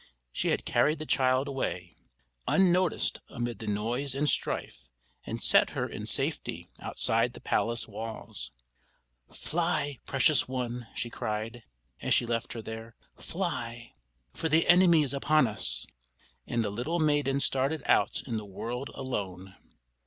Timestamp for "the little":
16.63-16.97